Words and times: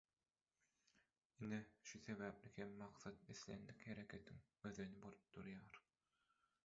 Ine 1.39 1.59
şu 1.83 1.99
sebäpli 1.99 2.51
hem 2.55 2.73
maksat 2.79 3.29
islendik 3.35 3.87
hereketiň 3.91 4.41
özeni 4.71 5.03
bolup 5.05 5.33
durýar. 5.37 5.83